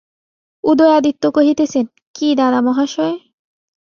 উদয়াদিত্য 0.63 1.23
কহিতেছেন, 1.31 1.85
কী 2.15 2.27
দাদামহাশয়? 2.35 3.15